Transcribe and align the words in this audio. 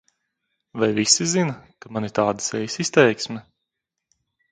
Vai 0.79 0.89
visi 0.99 1.27
zina, 1.33 1.53
ka 1.85 1.91
man 1.97 2.07
ir 2.07 2.13
tāda 2.21 2.45
sejas 2.47 2.79
izteiksme? 2.85 3.43